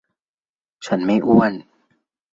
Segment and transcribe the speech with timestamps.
[0.85, 1.51] ฉันไม่อ้วน